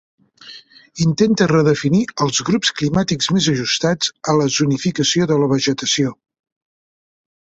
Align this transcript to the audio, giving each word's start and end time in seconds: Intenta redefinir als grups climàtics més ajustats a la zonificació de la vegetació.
Intenta 1.03 1.47
redefinir 1.51 1.99
als 2.25 2.39
grups 2.47 2.71
climàtics 2.79 3.29
més 3.37 3.49
ajustats 3.53 4.11
a 4.33 4.35
la 4.39 4.49
zonificació 4.55 5.27
de 5.33 5.37
la 5.43 5.51
vegetació. 5.55 6.15